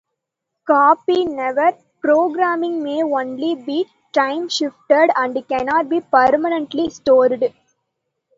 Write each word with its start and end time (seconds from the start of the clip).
"Copy 0.65 1.25
never" 1.25 1.73
programming 2.01 2.81
may 2.81 3.03
only 3.03 3.53
be 3.53 3.85
timeshifted 4.13 5.09
and 5.15 5.47
cannot 5.47 5.89
be 5.89 6.01
permanently 6.01 6.89
stored. 6.89 7.53